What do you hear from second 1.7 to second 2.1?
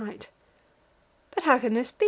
this be?